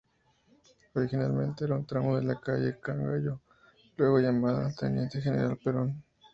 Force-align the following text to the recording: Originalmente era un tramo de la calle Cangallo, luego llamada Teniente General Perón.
Originalmente 0.95 1.63
era 1.63 1.75
un 1.75 1.85
tramo 1.85 2.15
de 2.17 2.23
la 2.23 2.39
calle 2.41 2.79
Cangallo, 2.79 3.39
luego 3.97 4.17
llamada 4.19 4.73
Teniente 4.73 5.21
General 5.21 5.55
Perón. 5.63 6.03